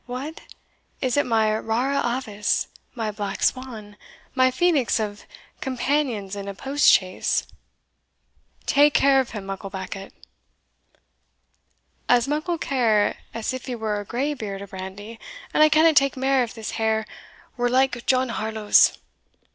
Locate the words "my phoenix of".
4.33-5.27